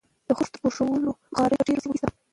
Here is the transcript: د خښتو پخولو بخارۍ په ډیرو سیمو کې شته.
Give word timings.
د 0.27 0.29
خښتو 0.37 0.57
پخولو 0.63 1.11
بخارۍ 1.31 1.55
په 1.59 1.65
ډیرو 1.67 1.81
سیمو 1.83 1.93
کې 1.93 1.99
شته. 2.01 2.09